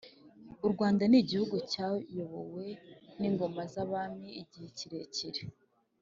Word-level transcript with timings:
U 0.65 0.67
Rwanda 0.73 1.03
ni 1.07 1.21
gihugu 1.29 1.55
cyayobowe 1.71 2.65
n’ingoma 3.19 3.61
z’abami 3.73 4.29
igihe 4.41 4.67
kirekire, 4.77 5.41